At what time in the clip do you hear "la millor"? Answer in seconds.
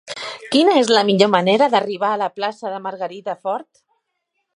0.95-1.29